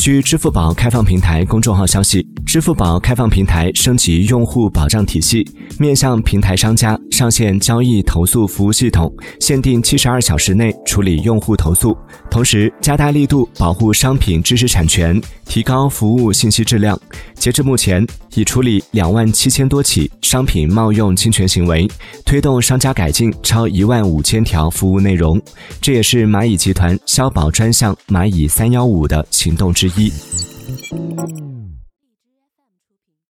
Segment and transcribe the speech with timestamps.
[0.00, 5.46] 据支付宝开放平台公众号消息，支付宝开放平台升级用户保障体系，
[5.78, 11.94] 面向平台商家上线交易投诉服务系统，限定七十二小时内处理用户投诉，
[12.30, 16.98] 同时加大力度保护商品知识产权，提高服务信息质量。
[17.34, 21.86] 截至目前，已处理两万七千多起商品冒用侵权行为，
[22.24, 25.38] 推动商家改进超一万五千条服务内容。
[25.78, 29.89] 这也是蚂蚁集团消保专项蚂蚁三幺五的行动之一。
[29.96, 31.49] 一。